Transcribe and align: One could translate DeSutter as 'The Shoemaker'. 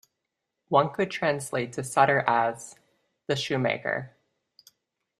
One 0.69 0.89
could 0.89 1.11
translate 1.11 1.73
DeSutter 1.73 2.23
as 2.27 2.79
'The 3.27 3.35
Shoemaker'. 3.35 4.15